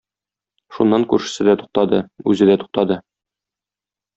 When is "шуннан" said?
0.77-1.03